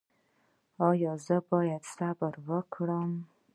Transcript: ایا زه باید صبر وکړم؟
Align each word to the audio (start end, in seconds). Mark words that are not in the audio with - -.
ایا 0.89 1.13
زه 1.25 1.37
باید 1.51 1.83
صبر 1.95 2.33
وکړم؟ 2.47 3.11